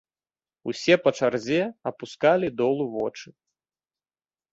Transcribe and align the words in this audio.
Усе 0.71 0.95
па 1.03 1.11
чарзе 1.19 1.59
апускалі 1.89 2.47
долу 2.61 2.83
вочы. 2.95 3.29